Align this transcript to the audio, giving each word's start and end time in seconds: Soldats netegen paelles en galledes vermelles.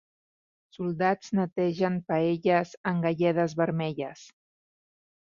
Soldats 0.77 1.29
netegen 1.41 2.01
paelles 2.13 2.75
en 2.93 3.07
galledes 3.07 3.57
vermelles. 3.63 4.29